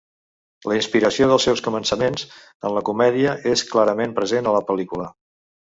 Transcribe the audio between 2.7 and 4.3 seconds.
en la comèdia és clarament